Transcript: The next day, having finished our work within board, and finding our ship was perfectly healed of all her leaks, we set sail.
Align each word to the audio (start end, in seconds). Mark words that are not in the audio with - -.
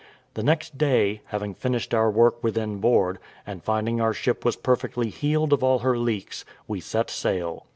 The 0.33 0.41
next 0.41 0.79
day, 0.79 1.21
having 1.27 1.53
finished 1.53 1.93
our 1.93 2.09
work 2.09 2.43
within 2.43 2.79
board, 2.79 3.19
and 3.45 3.63
finding 3.63 4.01
our 4.01 4.13
ship 4.15 4.43
was 4.43 4.55
perfectly 4.55 5.09
healed 5.11 5.53
of 5.53 5.63
all 5.63 5.77
her 5.85 5.95
leaks, 5.95 6.43
we 6.67 6.79
set 6.79 7.11
sail. 7.11 7.67